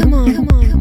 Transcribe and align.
come 0.00 0.14
on, 0.14 0.34
come 0.34 0.48
on. 0.48 0.73